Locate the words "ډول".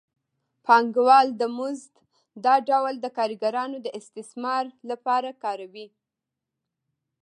2.69-2.93